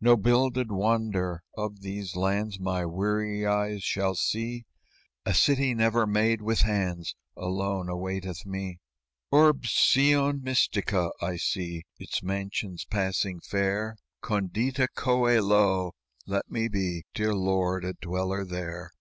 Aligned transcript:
"No 0.00 0.16
builded 0.16 0.70
wonder 0.70 1.42
of 1.56 1.80
these 1.80 2.14
lands 2.14 2.60
My 2.60 2.86
weary 2.86 3.44
eyes 3.44 3.82
shall 3.82 4.14
see; 4.14 4.64
A 5.26 5.34
city 5.34 5.74
never 5.74 6.06
made 6.06 6.40
with 6.40 6.60
hands 6.60 7.16
Alone 7.36 7.88
awaiteth 7.88 8.46
me 8.46 8.78
"'Urbs 9.32 9.70
Syon 9.70 10.40
mystica;' 10.40 11.10
I 11.20 11.36
see 11.36 11.82
Its 11.98 12.22
mansions 12.22 12.84
passing 12.84 13.40
fair, 13.40 13.96
'Condita 14.22 14.86
coelo;' 14.96 15.94
let 16.26 16.48
me 16.48 16.68
be, 16.68 17.02
Dear 17.12 17.34
Lord, 17.34 17.84
a 17.84 17.94
dweller 17.94 18.44
there!" 18.44 18.92